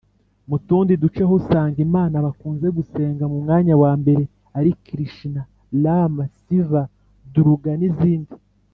mu 0.49 0.57
tundi 0.67 0.93
duce 1.01 1.21
ho 1.27 1.33
usanga 1.39 1.77
imana 1.87 2.15
bakunze 2.25 2.67
gusenga 2.77 3.23
mu 3.31 3.37
mwanya 3.43 3.73
wa 3.83 3.91
mbere 4.01 4.23
ari 4.57 4.71
kirishina, 4.83 5.41
rama, 5.83 6.23
siva, 6.37 6.81
duruga, 7.33 7.71
n’izindi. 7.79 8.33